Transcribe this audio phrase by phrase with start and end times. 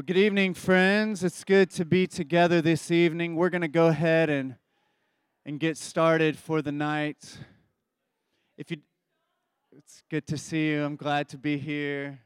[0.00, 1.22] Well, good evening, friends.
[1.22, 3.36] It's good to be together this evening.
[3.36, 4.56] We're going to go ahead and,
[5.44, 7.36] and get started for the night.
[8.56, 8.78] If you,
[9.76, 10.84] it's good to see you.
[10.84, 12.18] I'm glad to be here.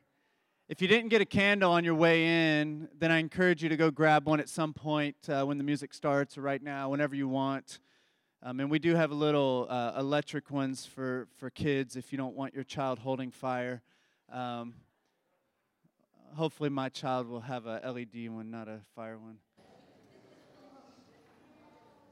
[0.68, 3.76] If you didn't get a candle on your way in, then I encourage you to
[3.76, 7.16] go grab one at some point uh, when the music starts or right now, whenever
[7.16, 7.80] you want.
[8.40, 12.36] Um, and we do have little uh, electric ones for, for kids if you don't
[12.36, 13.82] want your child holding fire.
[14.32, 14.74] Um,
[16.34, 19.36] hopefully my child will have a LED one, not a fire one.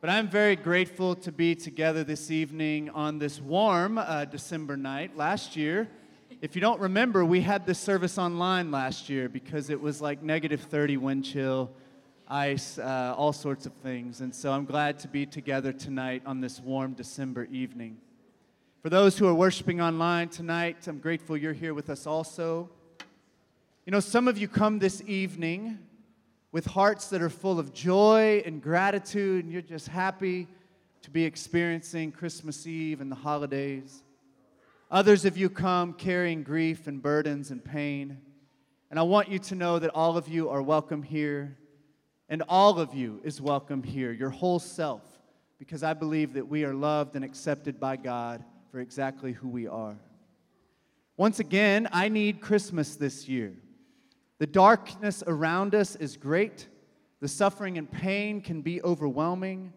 [0.00, 5.16] But I'm very grateful to be together this evening on this warm uh, December night.
[5.16, 5.88] Last year,
[6.40, 10.22] if you don't remember, we had this service online last year because it was like
[10.22, 11.70] negative 30 wind chill,
[12.26, 14.20] ice, uh, all sorts of things.
[14.20, 17.98] And so I'm glad to be together tonight on this warm December evening.
[18.82, 22.68] For those who are worshiping online tonight, I'm grateful you're here with us also.
[23.84, 25.76] You know, some of you come this evening
[26.52, 30.46] with hearts that are full of joy and gratitude, and you're just happy
[31.00, 34.04] to be experiencing Christmas Eve and the holidays.
[34.88, 38.18] Others of you come carrying grief and burdens and pain.
[38.88, 41.56] And I want you to know that all of you are welcome here,
[42.28, 45.02] and all of you is welcome here, your whole self,
[45.58, 49.66] because I believe that we are loved and accepted by God for exactly who we
[49.66, 49.96] are.
[51.16, 53.54] Once again, I need Christmas this year.
[54.42, 56.66] The darkness around us is great.
[57.20, 59.72] The suffering and pain can be overwhelming.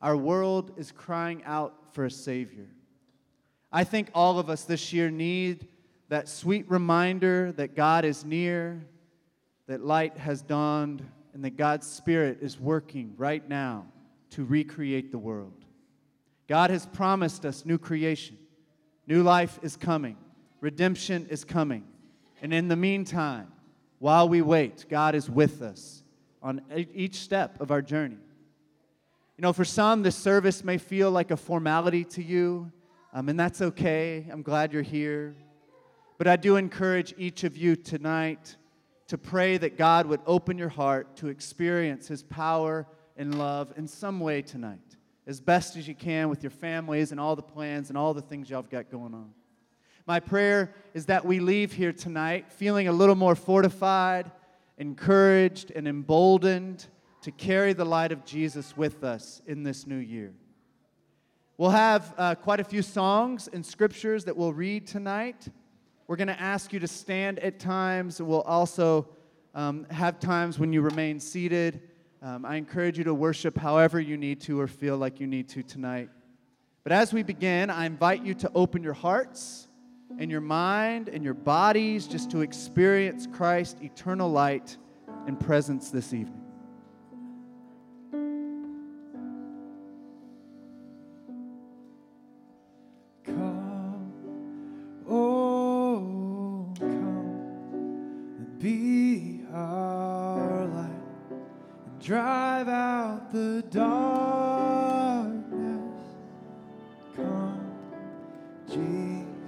[0.00, 2.66] Our world is crying out for a Savior.
[3.70, 5.68] I think all of us this year need
[6.08, 8.86] that sweet reminder that God is near,
[9.66, 13.84] that light has dawned, and that God's Spirit is working right now
[14.30, 15.66] to recreate the world.
[16.48, 18.38] God has promised us new creation,
[19.06, 20.16] new life is coming,
[20.62, 21.84] redemption is coming.
[22.40, 23.52] And in the meantime,
[23.98, 26.02] while we wait, God is with us
[26.42, 26.60] on
[26.94, 28.18] each step of our journey.
[29.36, 32.70] You know, for some, this service may feel like a formality to you,
[33.12, 34.26] um, and that's okay.
[34.30, 35.34] I'm glad you're here.
[36.18, 38.56] But I do encourage each of you tonight
[39.08, 42.86] to pray that God would open your heart to experience His power
[43.16, 44.96] and love in some way tonight,
[45.26, 48.22] as best as you can with your families and all the plans and all the
[48.22, 49.30] things y'all have got going on.
[50.06, 54.30] My prayer is that we leave here tonight feeling a little more fortified,
[54.78, 56.86] encouraged, and emboldened
[57.22, 60.32] to carry the light of Jesus with us in this new year.
[61.58, 65.48] We'll have uh, quite a few songs and scriptures that we'll read tonight.
[66.06, 68.22] We're going to ask you to stand at times.
[68.22, 69.08] We'll also
[69.56, 71.80] um, have times when you remain seated.
[72.22, 75.48] Um, I encourage you to worship however you need to or feel like you need
[75.48, 76.10] to tonight.
[76.84, 79.65] But as we begin, I invite you to open your hearts
[80.18, 84.76] and your mind and your bodies just to experience Christ's eternal light
[85.26, 86.45] and presence this evening.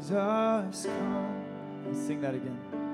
[0.09, 1.45] Jesus come.
[1.87, 2.88] Let's sing that again.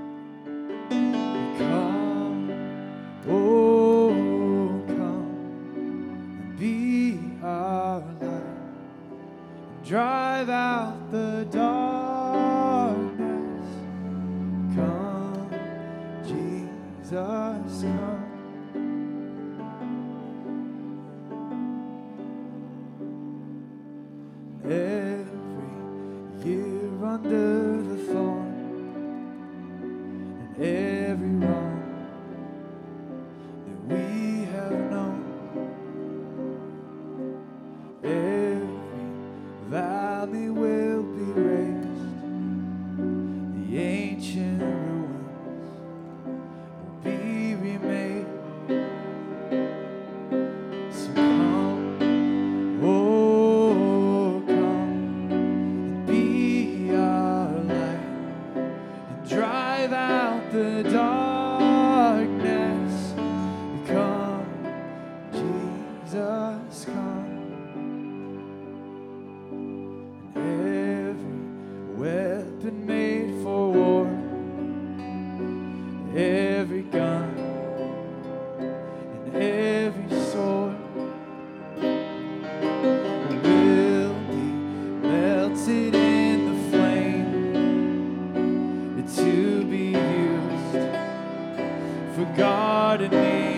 [93.25, 93.54] God.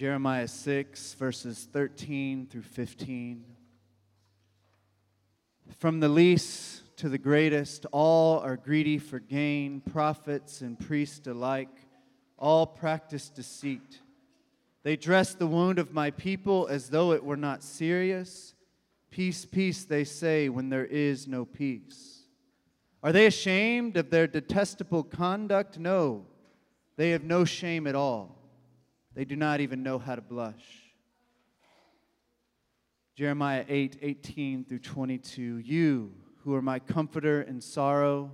[0.00, 3.44] Jeremiah 6, verses 13 through 15.
[5.78, 11.68] From the least to the greatest, all are greedy for gain, prophets and priests alike,
[12.38, 14.00] all practice deceit.
[14.82, 18.54] They dress the wound of my people as though it were not serious.
[19.10, 22.20] Peace, peace, they say, when there is no peace.
[23.02, 25.78] Are they ashamed of their detestable conduct?
[25.78, 26.26] No,
[26.96, 28.36] they have no shame at all.
[29.14, 30.90] They do not even know how to blush.
[33.16, 35.58] Jeremiah 8, 18 through 22.
[35.58, 36.12] You
[36.44, 38.30] who are my comforter in sorrow,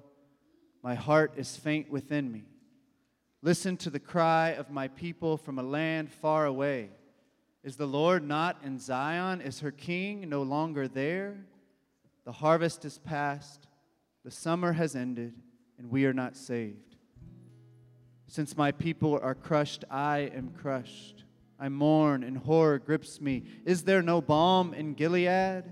[0.83, 2.45] my heart is faint within me.
[3.43, 6.91] Listen to the cry of my people from a land far away.
[7.67, 9.41] Is the Lord not in Zion?
[9.41, 11.37] Is her king no longer there?
[12.25, 13.67] The harvest is past,
[14.25, 15.35] the summer has ended,
[15.77, 16.95] and we are not saved.
[18.29, 21.25] Since my people are crushed, I am crushed.
[21.59, 23.43] I mourn, and horror grips me.
[23.65, 25.65] Is there no balm in Gilead?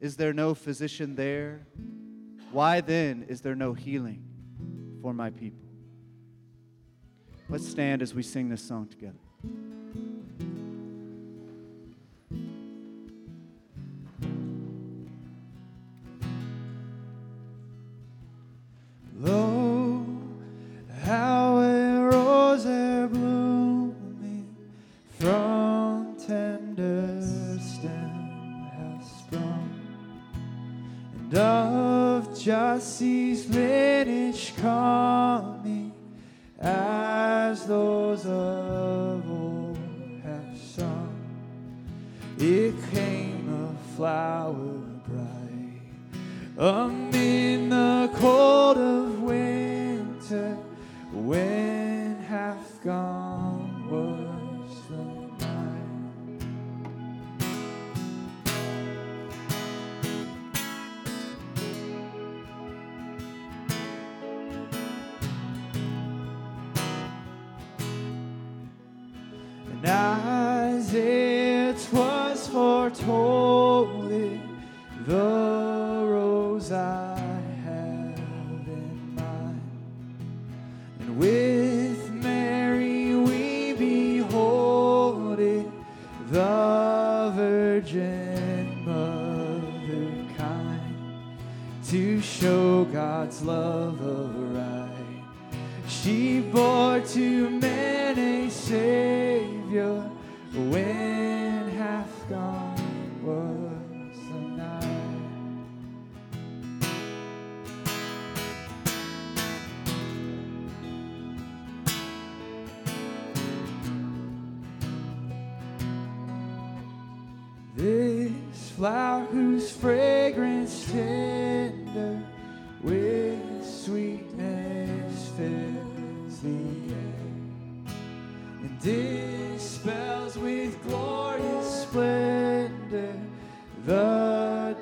[0.00, 1.66] Is there no physician there?
[2.52, 4.22] Why then is there no healing
[5.00, 5.66] for my people?
[7.48, 9.16] Let's stand as we sing this song together.
[32.48, 35.55] Of Jesse's lineage coming,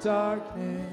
[0.05, 0.84] darkness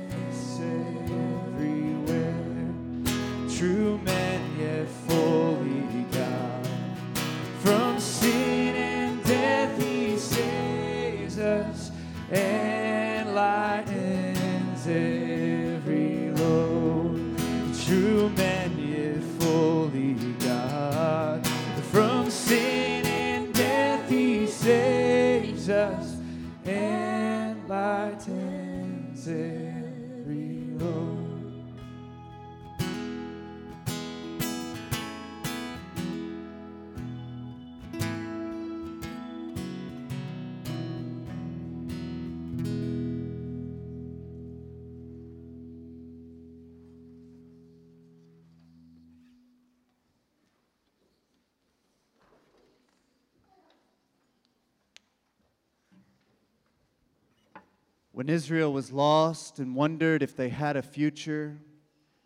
[58.31, 61.57] Israel was lost and wondered if they had a future,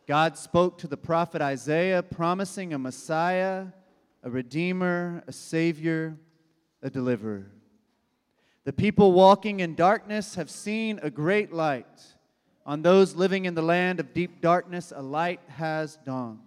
[0.07, 3.67] God spoke to the prophet Isaiah, promising a Messiah,
[4.23, 6.15] a Redeemer, a Savior,
[6.83, 7.51] a Deliverer.
[8.65, 12.03] The people walking in darkness have seen a great light.
[12.65, 16.39] On those living in the land of deep darkness, a light has dawned.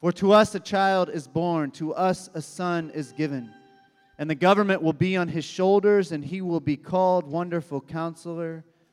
[0.00, 3.52] For to us a child is born, to us a son is given
[4.22, 8.64] and the government will be on his shoulders, and he will be called Wonderful Counselor,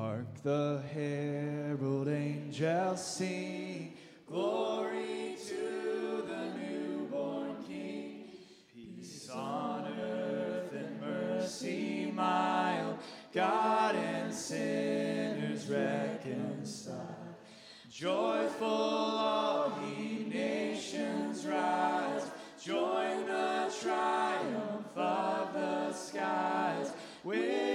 [0.00, 3.92] Hark the herald angels sing,
[4.26, 8.30] glory to the newborn King.
[8.74, 12.96] Peace on earth and mercy mild,
[13.34, 17.34] God and sinners reconciled.
[17.90, 22.24] Joyful all ye nations rise,
[22.58, 26.90] join the triumph of the skies.
[27.22, 27.69] With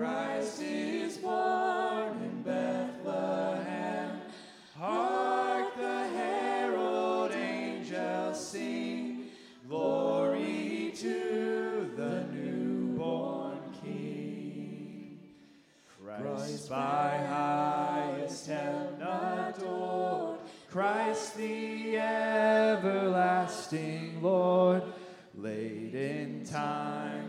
[0.00, 4.22] Christ is born in Bethlehem.
[4.74, 9.26] Hark the herald angels sing,
[9.68, 15.18] glory to the newborn King.
[16.02, 20.38] Christ by highest heaven adored,
[20.70, 21.98] Christ the
[22.78, 23.42] everlasting
[24.22, 24.82] Lord.
[25.34, 27.19] Late in time,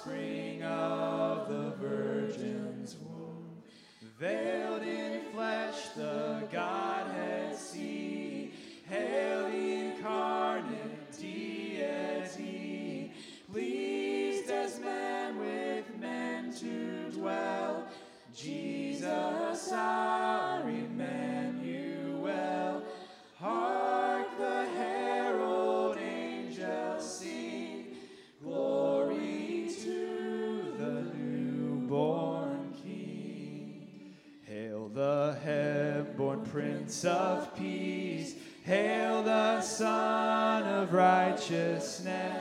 [0.00, 3.62] offspring of the Virgin's womb.
[4.18, 6.89] Veiled in flesh, the Godhead
[36.90, 42.39] Prince of Peace, hail the Son of Righteousness.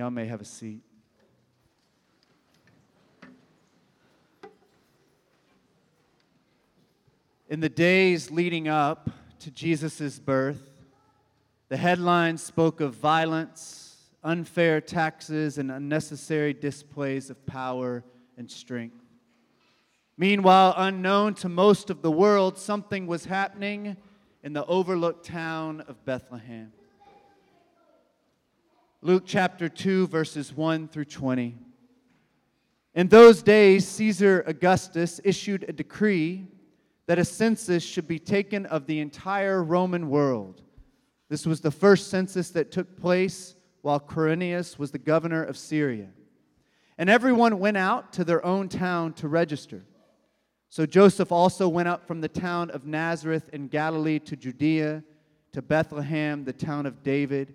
[0.00, 0.80] Y'all may have a seat.
[7.50, 10.70] In the days leading up to Jesus' birth,
[11.68, 18.02] the headlines spoke of violence, unfair taxes, and unnecessary displays of power
[18.38, 19.04] and strength.
[20.16, 23.98] Meanwhile, unknown to most of the world, something was happening
[24.42, 26.72] in the overlooked town of Bethlehem.
[29.02, 31.56] Luke chapter 2, verses 1 through 20.
[32.94, 36.46] In those days, Caesar Augustus issued a decree
[37.06, 40.60] that a census should be taken of the entire Roman world.
[41.30, 46.08] This was the first census that took place while Quirinius was the governor of Syria.
[46.98, 49.82] And everyone went out to their own town to register.
[50.68, 55.02] So Joseph also went up from the town of Nazareth in Galilee to Judea,
[55.52, 57.54] to Bethlehem, the town of David,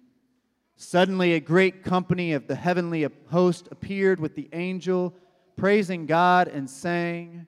[0.81, 5.13] Suddenly, a great company of the heavenly host appeared with the angel,
[5.55, 7.45] praising God and saying,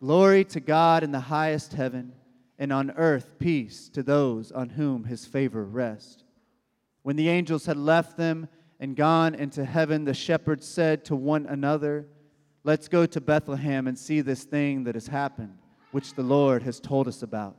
[0.00, 2.14] Glory to God in the highest heaven,
[2.58, 6.24] and on earth peace to those on whom his favor rests.
[7.02, 8.48] When the angels had left them
[8.80, 12.06] and gone into heaven, the shepherds said to one another,
[12.64, 15.58] Let's go to Bethlehem and see this thing that has happened,
[15.90, 17.58] which the Lord has told us about.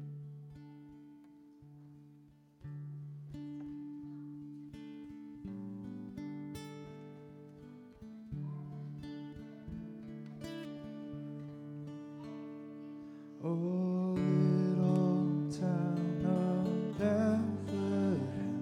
[13.53, 18.59] Little town of Bethlehem,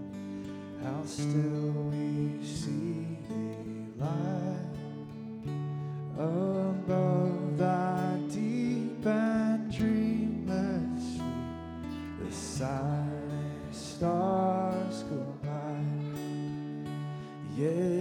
[0.83, 4.65] how still we see thee lie
[6.17, 12.25] above thy deep and dreamless sleep.
[12.25, 15.83] The silent stars go by.
[17.55, 17.98] Yeah.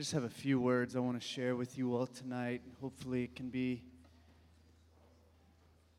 [0.00, 2.62] I just have a few words I want to share with you all tonight.
[2.80, 3.82] Hopefully, it can be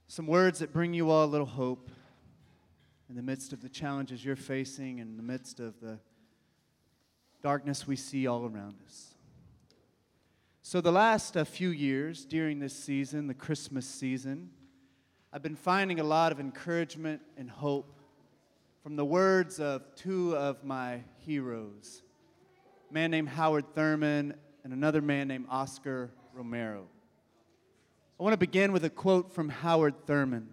[0.08, 1.92] some words that bring you all a little hope
[3.12, 6.00] in the midst of the challenges you're facing, and in the midst of the
[7.44, 9.14] darkness we see all around us.
[10.64, 14.50] So, the last uh, few years during this season, the Christmas season,
[15.32, 18.02] I've been finding a lot of encouragement and hope
[18.82, 22.02] from the words of two of my heroes
[22.94, 26.88] man named Howard Thurman and another man named Oscar Romero.
[28.20, 30.50] I want to begin with a quote from Howard Thurman.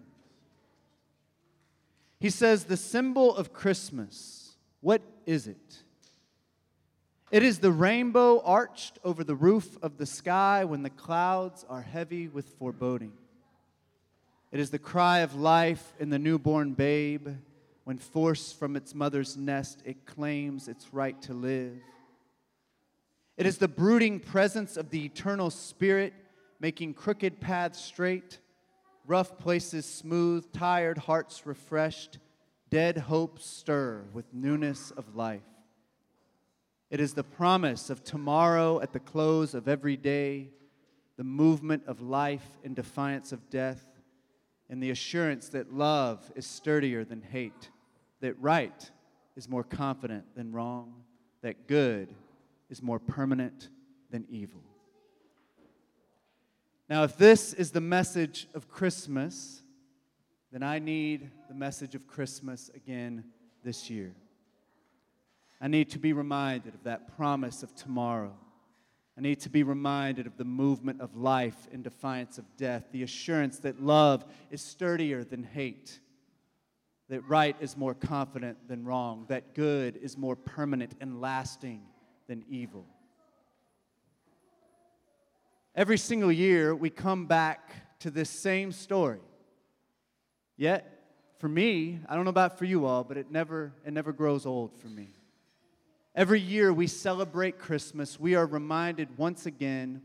[2.19, 5.83] He says, The symbol of Christmas, what is it?
[7.31, 11.81] It is the rainbow arched over the roof of the sky when the clouds are
[11.81, 13.13] heavy with foreboding.
[14.51, 17.27] It is the cry of life in the newborn babe
[17.89, 21.73] when forced from its mother's nest, it claims its right to live.
[23.39, 26.13] It is the brooding presence of the eternal spirit
[26.59, 28.37] making crooked paths straight,
[29.07, 32.19] rough places smooth, tired hearts refreshed,
[32.69, 35.47] dead hopes stir with newness of life.
[36.89, 40.49] It is the promise of tomorrow at the close of every day,
[41.15, 43.85] the movement of life in defiance of death,
[44.69, 47.69] and the assurance that love is sturdier than hate
[48.19, 48.91] that right
[49.37, 50.93] is more confident than wrong,
[51.41, 52.13] that good
[52.69, 53.69] is more permanent
[54.09, 54.61] than evil.
[56.89, 59.61] Now, if this is the message of Christmas,
[60.51, 63.25] then I need the message of Christmas again
[63.63, 64.15] this year.
[65.61, 68.33] I need to be reminded of that promise of tomorrow.
[69.17, 73.03] I need to be reminded of the movement of life in defiance of death, the
[73.03, 75.99] assurance that love is sturdier than hate
[77.09, 81.81] that right is more confident than wrong, that good is more permanent and lasting
[82.29, 82.85] than evil.
[85.75, 89.19] Every single year, we come back to this same story.
[90.55, 90.85] Yet,
[91.39, 94.45] for me, I don't know about for you all, but it never, it never grows
[94.45, 95.09] old for me.
[96.13, 100.03] Every year we celebrate Christmas, we are reminded once again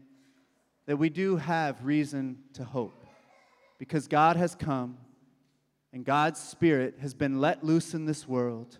[0.86, 3.04] that we do have reason to hope
[3.78, 4.96] because God has come
[5.92, 8.78] and God's Spirit has been let loose in this world,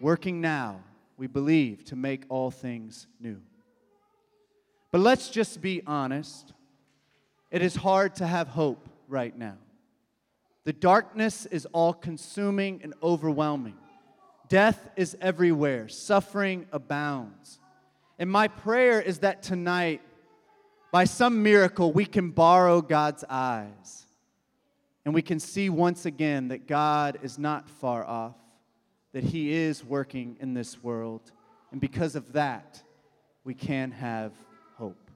[0.00, 0.80] working now,
[1.20, 3.36] we believe, to make all things new.
[4.90, 6.54] But let's just be honest.
[7.50, 9.58] It is hard to have hope right now.
[10.64, 13.76] The darkness is all consuming and overwhelming.
[14.48, 17.60] Death is everywhere, suffering abounds.
[18.18, 20.00] And my prayer is that tonight,
[20.90, 24.06] by some miracle, we can borrow God's eyes
[25.04, 28.36] and we can see once again that God is not far off,
[29.12, 31.32] that He is working in this world.
[31.72, 32.82] And because of that,
[33.44, 34.32] we can have
[34.76, 35.10] hope.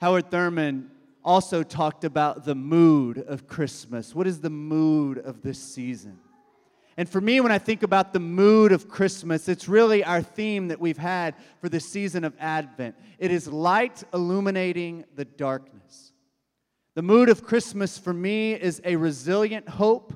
[0.00, 0.90] Howard Thurman
[1.24, 4.14] also talked about the mood of Christmas.
[4.14, 6.18] What is the mood of this season?
[6.96, 10.68] And for me, when I think about the mood of Christmas, it's really our theme
[10.68, 12.96] that we've had for the season of Advent.
[13.18, 16.12] It is light illuminating the darkness.
[16.94, 20.12] The mood of Christmas for me is a resilient hope,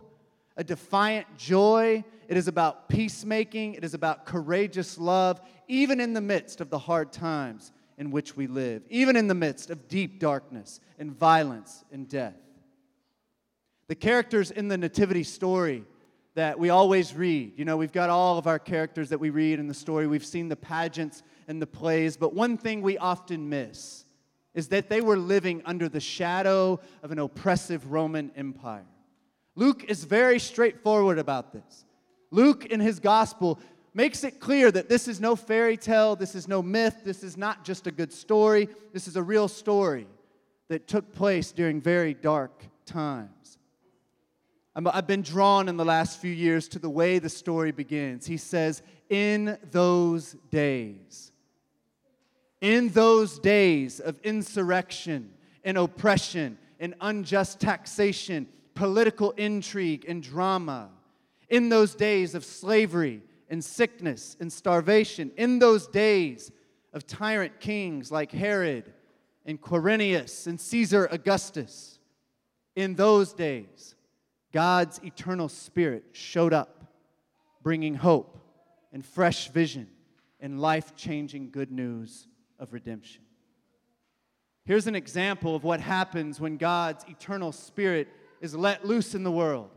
[0.57, 2.05] a defiant joy.
[2.29, 6.79] It is about peacemaking, it is about courageous love, even in the midst of the
[6.79, 11.85] hard times in which we live, even in the midst of deep darkness and violence
[11.93, 12.37] and death.
[13.89, 15.85] The characters in the Nativity story
[16.35, 19.59] that we always read, you know, we've got all of our characters that we read
[19.59, 23.49] in the story, we've seen the pageants and the plays, but one thing we often
[23.49, 24.05] miss
[24.53, 28.87] is that they were living under the shadow of an oppressive Roman Empire.
[29.55, 31.85] Luke is very straightforward about this.
[32.31, 33.59] Luke, in his gospel,
[33.95, 37.37] makes it clear that this is no fairy tale, this is no myth, this is
[37.37, 40.07] not just a good story, this is a real story
[40.69, 43.59] that took place during very dark times.
[44.75, 48.27] I've been drawn in the last few years to the way the story begins.
[48.27, 51.33] He says, In those days.
[52.61, 55.33] In those days of insurrection
[55.65, 60.91] and oppression and unjust taxation, political intrigue and drama,
[61.49, 66.51] in those days of slavery and sickness and starvation, in those days
[66.93, 68.93] of tyrant kings like Herod
[69.45, 71.99] and Quirinius and Caesar Augustus,
[72.75, 73.95] in those days,
[74.53, 76.85] God's eternal spirit showed up,
[77.63, 78.39] bringing hope
[78.93, 79.89] and fresh vision
[80.41, 82.29] and life changing good news
[82.59, 83.23] of redemption.
[84.65, 88.09] Here's an example of what happens when God's eternal spirit
[88.41, 89.71] is let loose in the world.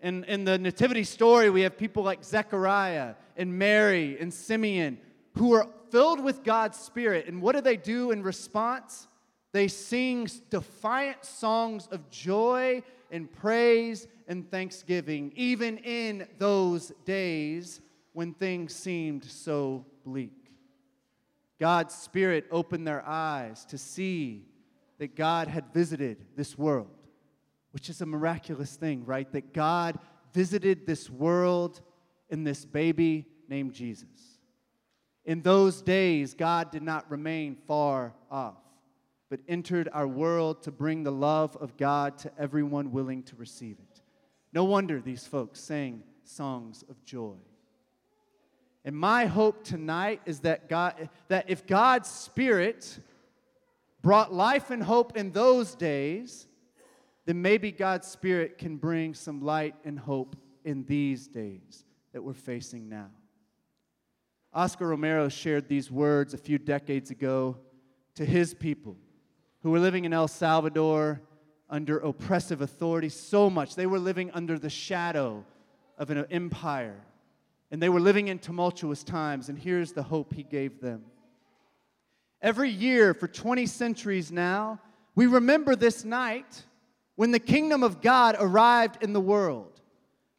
[0.00, 4.98] In, in the Nativity story, we have people like Zechariah and Mary and Simeon
[5.34, 7.26] who are filled with God's Spirit.
[7.26, 9.08] And what do they do in response?
[9.52, 17.80] They sing defiant songs of joy and praise and thanksgiving, even in those days
[18.12, 20.32] when things seemed so bleak.
[21.58, 24.44] God's Spirit opened their eyes to see
[24.98, 26.90] that God had visited this world,
[27.72, 29.30] which is a miraculous thing, right?
[29.32, 29.98] That God
[30.32, 31.80] visited this world
[32.30, 34.38] in this baby named Jesus.
[35.24, 38.62] In those days, God did not remain far off,
[39.28, 43.76] but entered our world to bring the love of God to everyone willing to receive
[43.78, 44.00] it.
[44.52, 47.36] No wonder these folks sang songs of joy.
[48.84, 52.98] And my hope tonight is that God that if God's spirit
[54.00, 56.47] brought life and hope in those days,
[57.28, 62.32] then maybe God's spirit can bring some light and hope in these days that we're
[62.32, 63.10] facing now.
[64.54, 67.58] Oscar Romero shared these words a few decades ago
[68.14, 68.96] to his people
[69.62, 71.20] who were living in El Salvador
[71.68, 73.74] under oppressive authority so much.
[73.74, 75.44] They were living under the shadow
[75.98, 76.96] of an empire,
[77.70, 79.50] and they were living in tumultuous times.
[79.50, 81.04] And here's the hope he gave them.
[82.40, 84.80] Every year for 20 centuries now,
[85.14, 86.64] we remember this night
[87.18, 89.80] when the kingdom of God arrived in the world.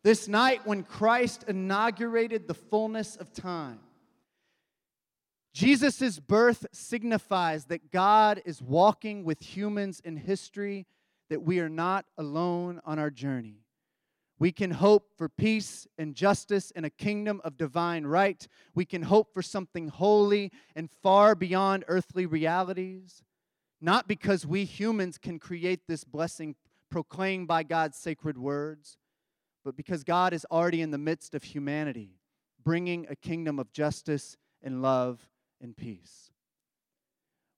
[0.06, 3.82] This night when Christ inaugurated the fullness of time.
[5.54, 10.86] Jesus' birth signifies that God is walking with humans in history,
[11.30, 13.66] that we are not alone on our journey.
[14.40, 18.48] We can hope for peace and justice in a kingdom of divine right.
[18.74, 23.22] We can hope for something holy and far beyond earthly realities,
[23.82, 26.56] not because we humans can create this blessing
[26.90, 28.98] proclaimed by God's sacred words,
[29.64, 32.20] but because God is already in the midst of humanity,
[32.64, 35.30] bringing a kingdom of justice and love
[35.62, 36.32] and peace.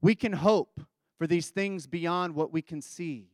[0.01, 0.81] We can hope
[1.17, 3.29] for these things beyond what we can see.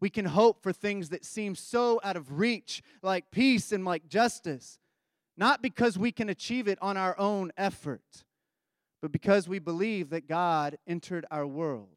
[0.00, 4.08] We can hope for things that seem so out of reach, like peace and like
[4.08, 4.78] justice,
[5.36, 8.24] not because we can achieve it on our own effort,
[9.00, 11.96] but because we believe that God entered our world,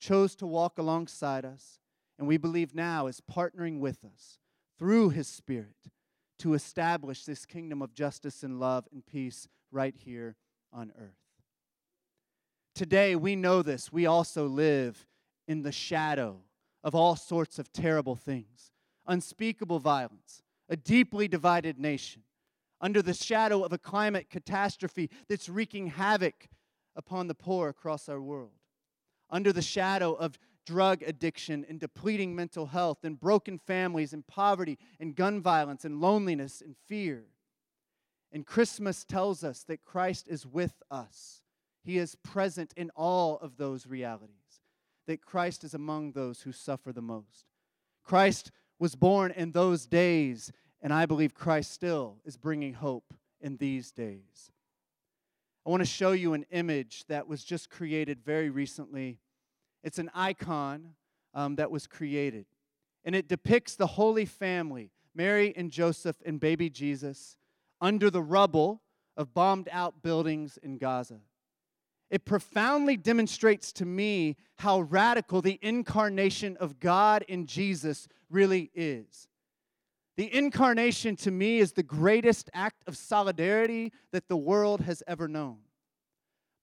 [0.00, 1.80] chose to walk alongside us,
[2.18, 4.38] and we believe now is partnering with us
[4.78, 5.90] through His Spirit
[6.40, 10.36] to establish this kingdom of justice and love and peace right here
[10.72, 11.18] on earth.
[12.74, 13.92] Today, we know this.
[13.92, 15.06] We also live
[15.46, 16.42] in the shadow
[16.84, 18.70] of all sorts of terrible things
[19.06, 22.22] unspeakable violence, a deeply divided nation,
[22.78, 26.46] under the shadow of a climate catastrophe that's wreaking havoc
[26.94, 28.60] upon the poor across our world,
[29.30, 34.76] under the shadow of drug addiction and depleting mental health and broken families and poverty
[35.00, 37.24] and gun violence and loneliness and fear.
[38.32, 41.40] And Christmas tells us that Christ is with us.
[41.82, 44.60] He is present in all of those realities,
[45.06, 47.46] that Christ is among those who suffer the most.
[48.04, 50.52] Christ was born in those days,
[50.82, 54.52] and I believe Christ still is bringing hope in these days.
[55.64, 59.18] I want to show you an image that was just created very recently
[59.82, 60.94] it's an icon
[61.34, 62.46] um, that was created.
[63.04, 67.36] And it depicts the Holy Family, Mary and Joseph and baby Jesus,
[67.80, 68.82] under the rubble
[69.16, 71.20] of bombed out buildings in Gaza.
[72.10, 79.28] It profoundly demonstrates to me how radical the incarnation of God in Jesus really is.
[80.16, 85.28] The incarnation to me is the greatest act of solidarity that the world has ever
[85.28, 85.58] known.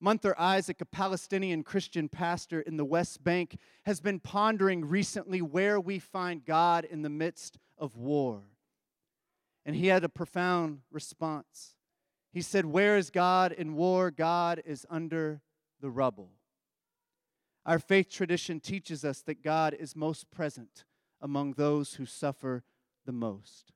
[0.02, 5.80] Munther Isaac, a Palestinian Christian pastor in the West Bank, has been pondering recently where
[5.80, 8.42] we find God in the midst of war.
[9.64, 11.74] And he had a profound response.
[12.32, 14.10] He said, Where is God in war?
[14.10, 15.40] God is under
[15.80, 16.30] the rubble.
[17.64, 20.84] Our faith tradition teaches us that God is most present
[21.20, 22.62] among those who suffer
[23.06, 23.72] the most.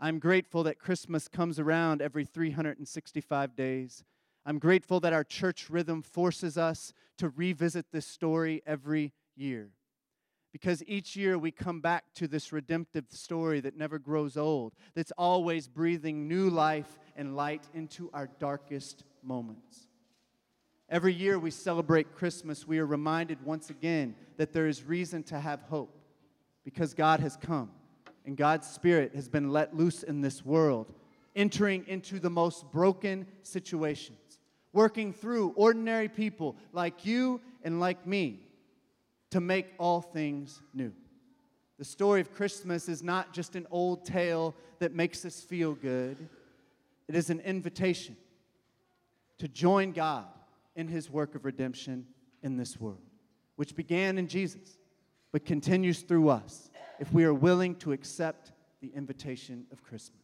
[0.00, 4.04] I'm grateful that Christmas comes around every 365 days
[4.48, 9.68] I'm grateful that our church rhythm forces us to revisit this story every year.
[10.52, 15.12] Because each year we come back to this redemptive story that never grows old, that's
[15.18, 19.88] always breathing new life and light into our darkest moments.
[20.88, 25.38] Every year we celebrate Christmas, we are reminded once again that there is reason to
[25.38, 25.94] have hope
[26.64, 27.70] because God has come
[28.24, 30.90] and God's Spirit has been let loose in this world,
[31.36, 34.18] entering into the most broken situations
[34.72, 38.40] working through ordinary people like you and like me
[39.30, 40.92] to make all things new.
[41.78, 46.28] The story of Christmas is not just an old tale that makes us feel good,
[47.06, 48.16] it is an invitation
[49.38, 50.26] to join God
[50.76, 52.06] in his work of redemption
[52.42, 53.00] in this world,
[53.56, 54.78] which began in Jesus,
[55.32, 60.17] but continues through us if we are willing to accept the invitation of Christmas.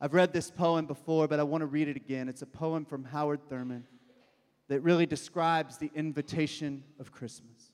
[0.00, 2.28] I've read this poem before, but I want to read it again.
[2.28, 3.84] It's a poem from Howard Thurman
[4.68, 7.72] that really describes the invitation of Christmas.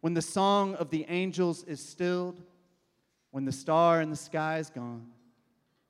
[0.00, 2.42] When the song of the angels is stilled,
[3.30, 5.06] when the star in the sky is gone,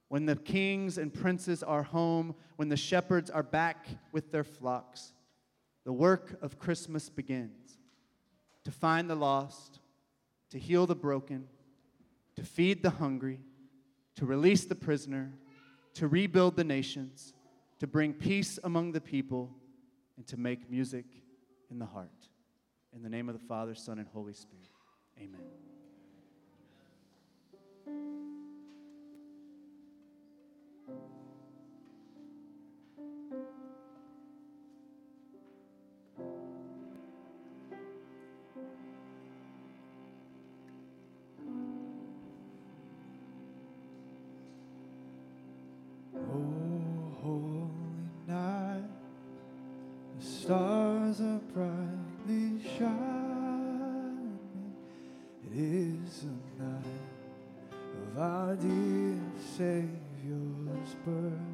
[0.08, 5.12] when the kings and princes are home, when the shepherds are back with their flocks,
[5.84, 7.78] the work of Christmas begins
[8.64, 9.80] to find the lost,
[10.50, 11.46] to heal the broken,
[12.36, 13.40] to feed the hungry,
[14.16, 15.32] to release the prisoner,
[15.94, 17.34] to rebuild the nations,
[17.80, 19.50] to bring peace among the people,
[20.16, 21.06] and to make music
[21.70, 22.28] in the heart.
[22.94, 24.68] In the name of the Father, Son, and Holy Spirit.
[25.18, 25.40] Amen.
[50.44, 54.38] Stars are brightly shining.
[55.42, 56.84] It is the night
[57.80, 59.22] of our dear
[59.56, 61.53] Savior's birth.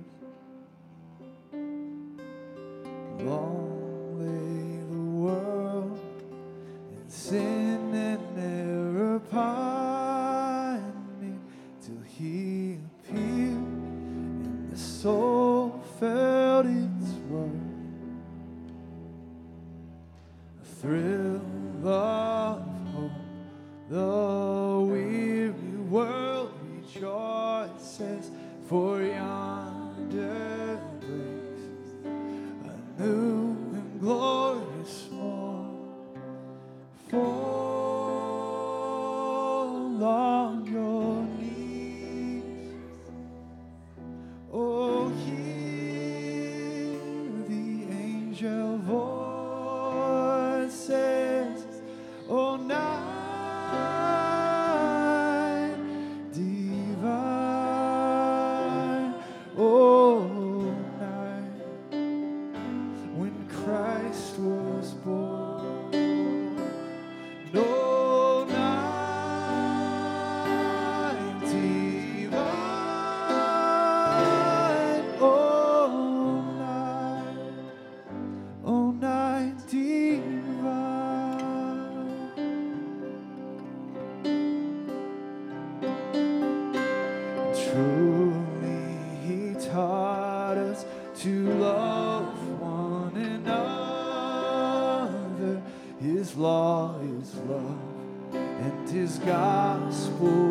[98.93, 100.50] And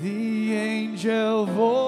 [0.00, 1.87] the angel voices.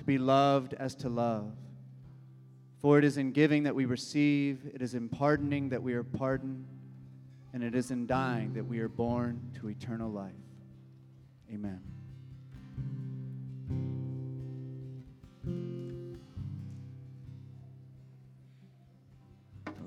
[0.00, 1.52] to be loved as to love.
[2.78, 6.02] For it is in giving that we receive, it is in pardoning that we are
[6.02, 6.64] pardoned,
[7.52, 10.32] and it is in dying that we are born to eternal life.
[11.52, 11.82] Amen.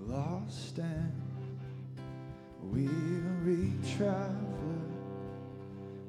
[0.05, 1.11] Lost and
[2.61, 4.38] weary traveler,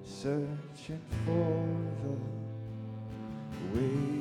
[0.02, 1.66] searching for
[2.02, 2.33] the
[3.74, 4.13] way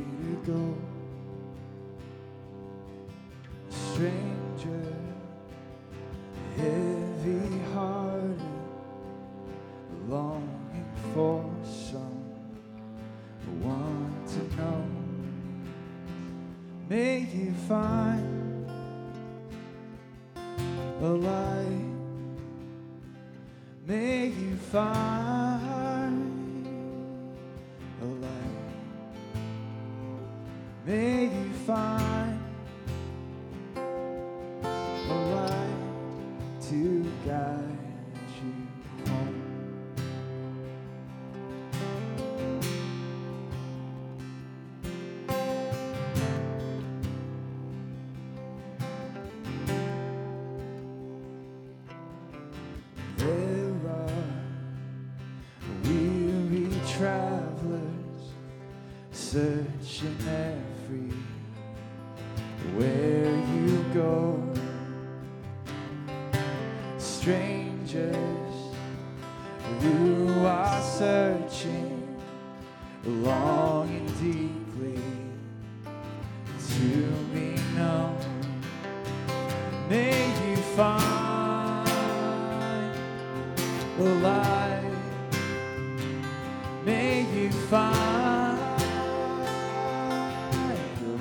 [86.86, 88.59] May you find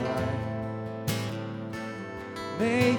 [0.02, 0.42] light.
[2.58, 2.98] May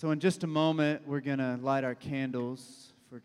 [0.00, 3.20] So, in just a moment, we're going to light our candles for,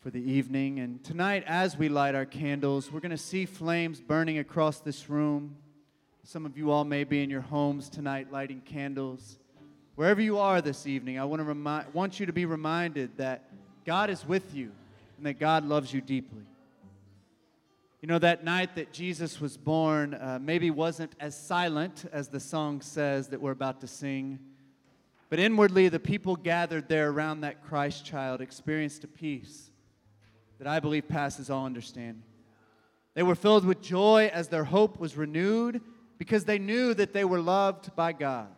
[0.00, 0.80] for the evening.
[0.80, 5.08] And tonight, as we light our candles, we're going to see flames burning across this
[5.08, 5.54] room.
[6.24, 9.38] Some of you all may be in your homes tonight lighting candles.
[9.94, 13.48] Wherever you are this evening, I want, to remind, want you to be reminded that
[13.86, 14.72] God is with you
[15.16, 16.42] and that God loves you deeply.
[18.02, 22.40] You know, that night that Jesus was born uh, maybe wasn't as silent as the
[22.40, 24.40] song says that we're about to sing.
[25.28, 29.70] But inwardly, the people gathered there around that Christ child experienced a peace
[30.58, 32.22] that I believe passes all understanding.
[33.14, 35.80] They were filled with joy as their hope was renewed
[36.18, 38.48] because they knew that they were loved by God.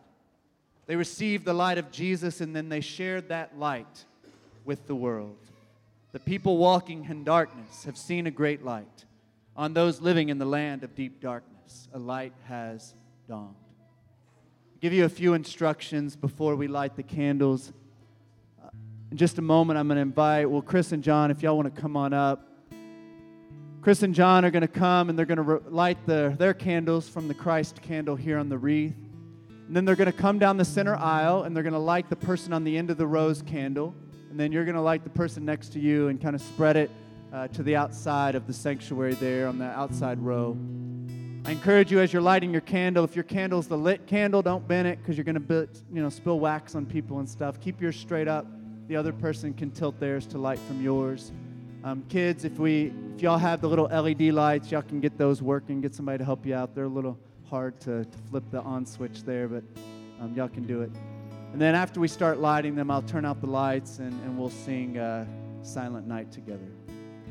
[0.87, 4.05] They received the light of Jesus and then they shared that light
[4.65, 5.37] with the world.
[6.11, 9.05] The people walking in darkness have seen a great light.
[9.55, 12.93] On those living in the land of deep darkness, a light has
[13.27, 13.55] dawned.
[14.81, 17.71] Give you a few instructions before we light the candles.
[18.59, 18.69] Uh,
[19.11, 21.73] in just a moment, I'm going to invite, well, Chris and John, if y'all want
[21.73, 22.47] to come on up.
[23.83, 27.07] Chris and John are going to come and they're going to light the, their candles
[27.07, 28.95] from the Christ candle here on the wreath.
[29.67, 32.09] And then they're going to come down the center aisle and they're going to light
[32.09, 33.93] the person on the end of the rose candle.
[34.31, 36.75] And then you're going to light the person next to you and kind of spread
[36.75, 36.89] it
[37.31, 40.57] uh, to the outside of the sanctuary there on the outside row.
[41.43, 44.67] I encourage you as you're lighting your candle, if your candle's the lit candle, don't
[44.67, 47.59] bend it because you're going to you know, spill wax on people and stuff.
[47.59, 48.45] Keep yours straight up.
[48.87, 51.31] The other person can tilt theirs to light from yours.
[51.83, 55.41] Um, kids, if we if y'all have the little LED lights, y'all can get those
[55.41, 55.81] working.
[55.81, 56.75] Get somebody to help you out.
[56.75, 57.17] They're a little
[57.49, 59.63] hard to, to flip the on switch there, but
[60.19, 60.91] um, y'all can do it.
[61.53, 64.51] And then after we start lighting them, I'll turn out the lights and, and we'll
[64.51, 65.25] sing uh,
[65.63, 66.69] Silent Night together.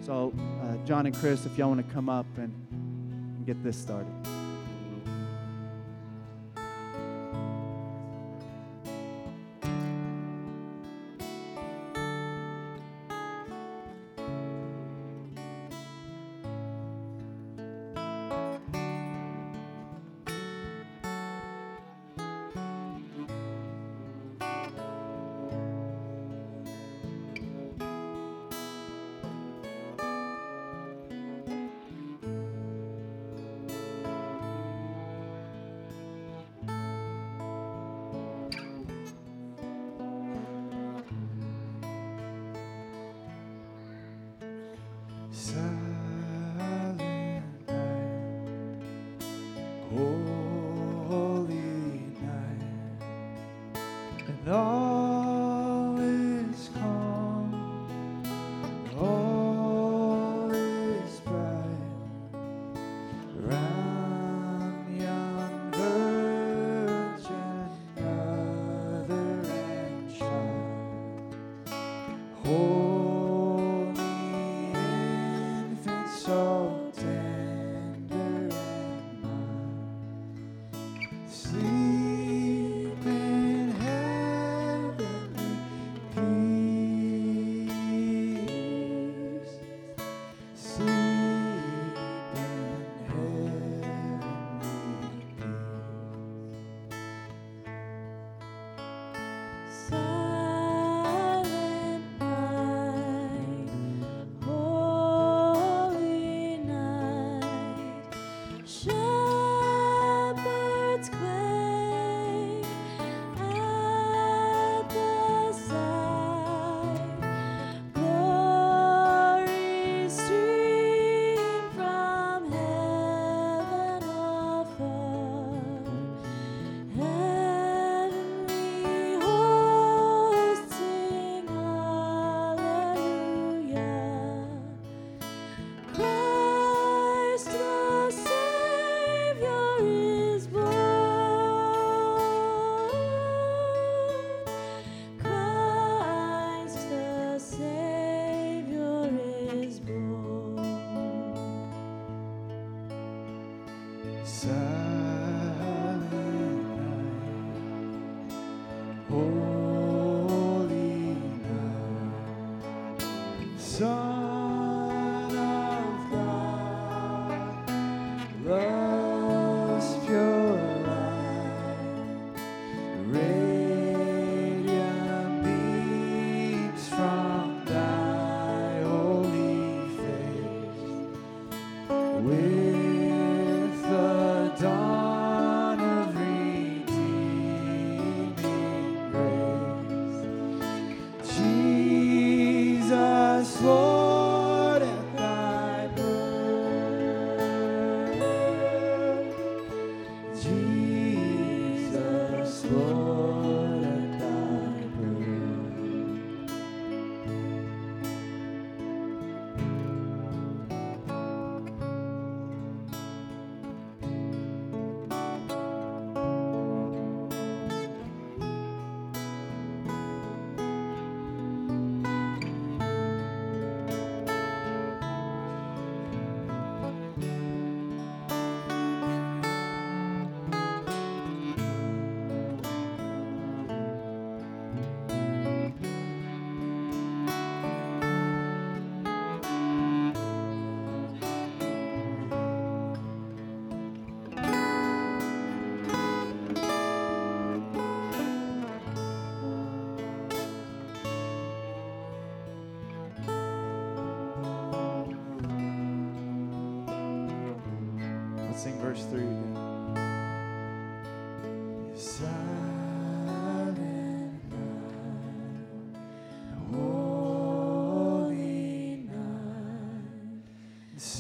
[0.01, 0.33] So,
[0.63, 2.53] uh, John and Chris, if y'all want to come up and,
[3.41, 4.40] and get this started.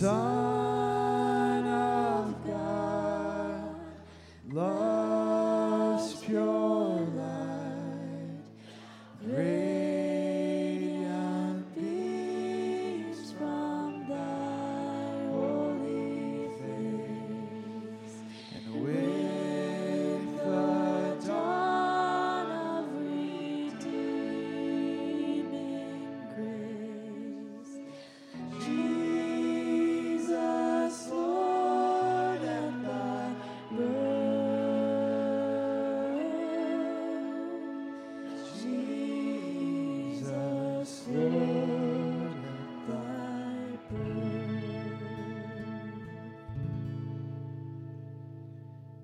[0.01, 0.40] Son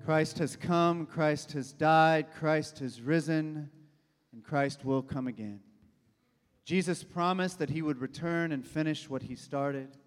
[0.07, 3.69] Christ has come, Christ has died, Christ has risen,
[4.31, 5.59] and Christ will come again.
[6.63, 9.97] Jesus promised that he would return and finish what he started.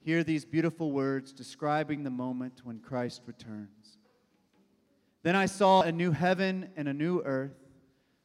[0.00, 3.98] Hear these beautiful words describing the moment when Christ returns.
[5.22, 7.54] Then I saw a new heaven and a new earth,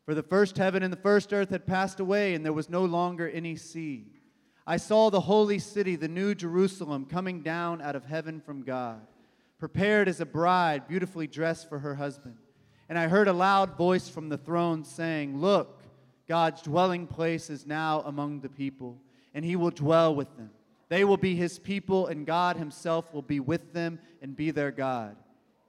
[0.05, 2.83] for the first heaven and the first earth had passed away, and there was no
[2.83, 4.07] longer any sea.
[4.65, 9.05] I saw the holy city, the new Jerusalem, coming down out of heaven from God,
[9.65, 12.35] prepared as a bride, beautifully dressed for her husband.
[12.87, 15.81] And I heard a loud voice from the throne saying, Look,
[16.29, 19.01] God's dwelling place is now among the people,
[19.33, 20.51] and he will dwell with them.
[20.87, 24.69] They will be his people, and God himself will be with them and be their
[24.69, 25.15] God.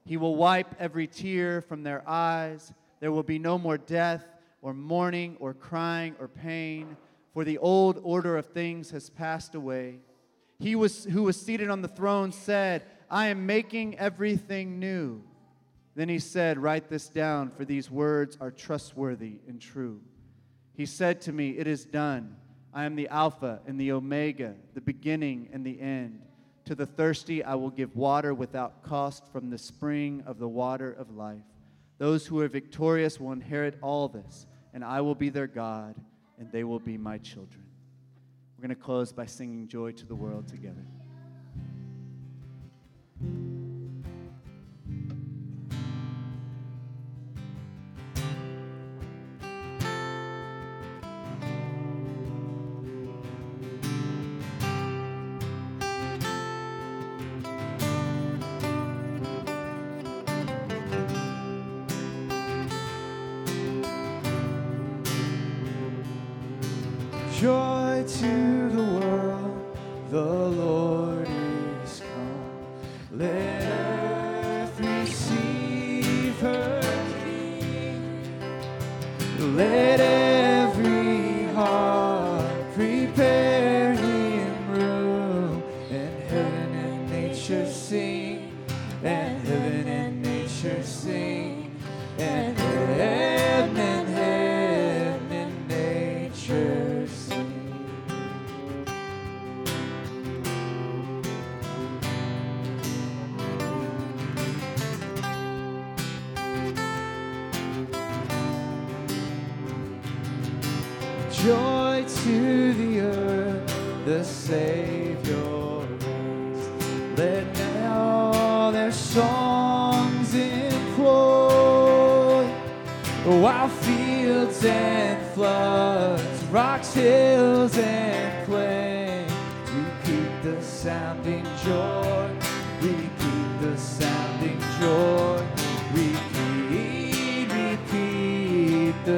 [0.04, 2.74] He will wipe every tear from their eyes.
[3.00, 4.26] There will be no more death,
[4.60, 6.98] or mourning, or crying, or pain,
[7.32, 10.00] for the old order of things has passed away.
[10.58, 15.22] He was, who was seated on the throne said, I am making everything new.
[15.94, 20.00] Then he said, Write this down, for these words are trustworthy and true.
[20.74, 22.36] He said to me, It is done.
[22.74, 26.20] I am the Alpha and the Omega, the beginning and the end.
[26.66, 30.92] To the thirsty, I will give water without cost from the spring of the water
[30.92, 31.44] of life.
[31.98, 35.94] Those who are victorious will inherit all this, and I will be their God,
[36.38, 37.64] and they will be my children.
[38.56, 40.84] We're going to close by singing Joy to the World together.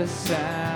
[0.08, 0.67] Repeat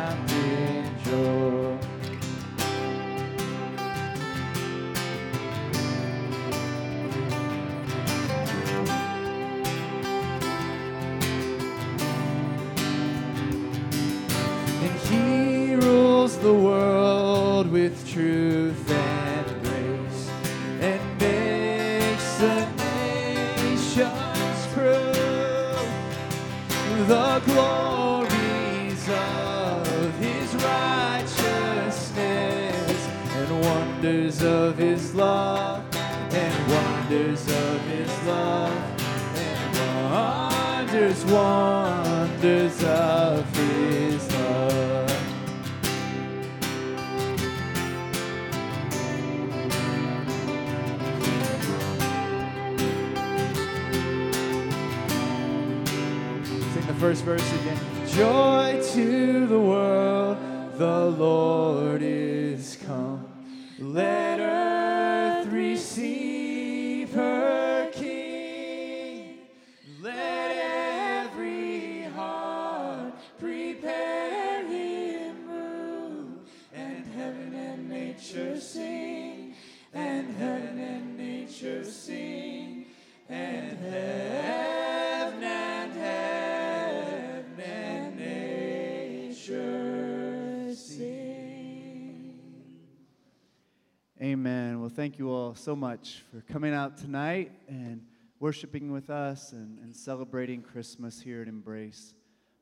[95.54, 98.00] so much for coming out tonight and
[98.40, 102.14] worshiping with us and, and celebrating Christmas here at Embrace.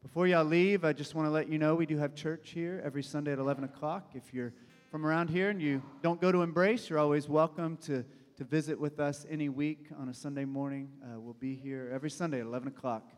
[0.03, 2.83] Before y'all leave, I just want to let you know we do have church here
[2.85, 4.11] every Sunday at 11 o'clock.
[4.15, 4.53] If you're
[4.91, 8.05] from around here and you don't go to Embrace, you're always welcome to,
[8.37, 10.91] to visit with us any week on a Sunday morning.
[11.05, 13.09] Uh, we'll be here every Sunday at 11 o'clock.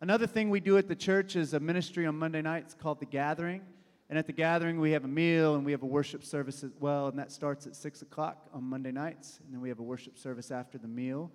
[0.00, 3.06] Another thing we do at the church is a ministry on Monday nights called The
[3.06, 3.60] Gathering.
[4.10, 6.72] And at the gathering, we have a meal and we have a worship service as
[6.80, 9.38] well, and that starts at 6 o'clock on Monday nights.
[9.44, 11.30] And then we have a worship service after the meal.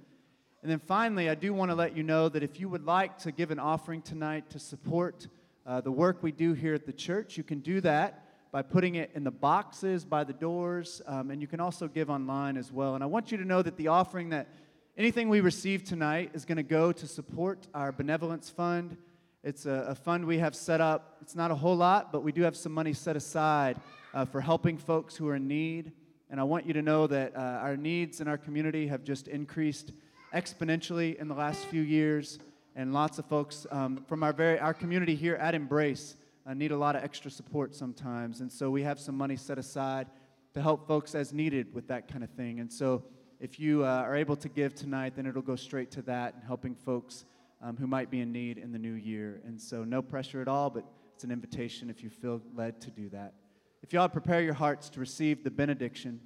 [0.62, 3.18] And then finally, I do want to let you know that if you would like
[3.20, 5.30] to give an offering tonight to support
[5.66, 8.96] uh, the work we do here at the church, you can do that by putting
[8.96, 12.74] it in the boxes by the doors, um, and you can also give online as
[12.74, 12.96] well.
[12.96, 14.50] And I want you to know that the offering that
[14.98, 18.98] anything we receive tonight is going to go to support our benevolence fund.
[19.46, 21.18] It's a, a, fund we have set up.
[21.22, 23.80] It's not a whole lot, but we do have some money set aside
[24.12, 25.92] uh, for helping folks who are in need.
[26.32, 29.28] And I want you to know that uh, our needs in our community have just
[29.28, 29.92] increased
[30.34, 32.40] exponentially in the last few years.
[32.76, 36.16] And lots of folks um, from our, very, our community here at Embrace
[36.48, 38.42] uh, need a lot of extra support sometimes.
[38.42, 40.08] And so we have some money set aside
[40.56, 42.62] to help folks as needed with that kind of thing.
[42.62, 43.04] And so
[43.40, 46.44] if you uh, are able to give tonight, then it'll go straight to that and
[46.44, 47.26] helping folks
[47.66, 49.42] um, who might be in need in the new year.
[49.46, 50.86] And so, no pressure at all, but
[51.16, 53.34] it's an invitation if you feel led to do that.
[53.82, 56.20] If y'all prepare your hearts to receive the benediction,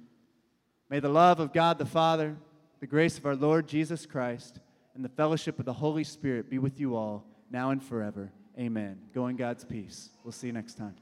[0.90, 2.36] may the love of God the Father,
[2.80, 4.60] the grace of our Lord Jesus Christ,
[4.94, 8.32] and the fellowship of the Holy Spirit be with you all, now and forever.
[8.58, 8.98] Amen.
[9.14, 10.10] Go in God's peace.
[10.22, 10.94] We'll see you next time.